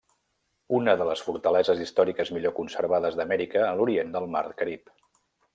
[0.77, 4.95] Una de les fortaleses històriques millor conservades d'Amèrica a l'orient del mar Carib.